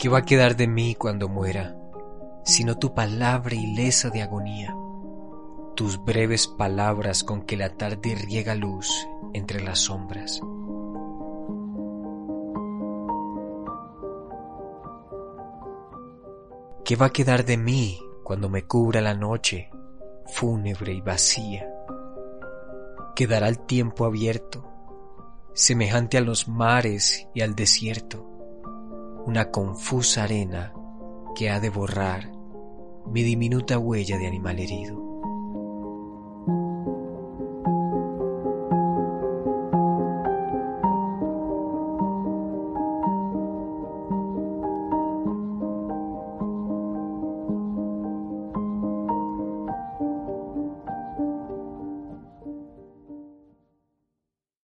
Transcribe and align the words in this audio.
¿Qué 0.00 0.08
va 0.08 0.20
a 0.20 0.24
quedar 0.24 0.56
de 0.56 0.66
mí 0.66 0.94
cuando 0.94 1.28
muera, 1.28 1.76
sino 2.42 2.78
tu 2.78 2.94
palabra 2.94 3.54
ilesa 3.54 4.08
de 4.08 4.22
agonía? 4.22 4.74
Tus 5.76 6.02
breves 6.02 6.46
palabras 6.46 7.22
con 7.22 7.42
que 7.42 7.58
la 7.58 7.76
tarde 7.76 8.14
riega 8.14 8.54
luz 8.54 8.90
entre 9.34 9.60
las 9.60 9.80
sombras. 9.80 10.40
¿Qué 16.82 16.96
va 16.96 17.04
a 17.04 17.12
quedar 17.12 17.44
de 17.44 17.58
mí 17.58 18.00
cuando 18.24 18.48
me 18.48 18.62
cubra 18.62 19.02
la 19.02 19.12
noche, 19.12 19.68
fúnebre 20.24 20.94
y 20.94 21.02
vacía? 21.02 21.70
Quedará 23.14 23.48
el 23.48 23.58
tiempo 23.66 24.06
abierto, 24.06 24.66
semejante 25.52 26.16
a 26.16 26.22
los 26.22 26.48
mares 26.48 27.28
y 27.34 27.42
al 27.42 27.54
desierto 27.54 28.29
una 29.26 29.50
confusa 29.50 30.24
arena 30.24 30.72
que 31.34 31.50
ha 31.50 31.60
de 31.60 31.70
borrar 31.70 32.30
mi 33.06 33.22
diminuta 33.22 33.78
huella 33.78 34.18
de 34.18 34.26
animal 34.26 34.58
herido. 34.58 35.09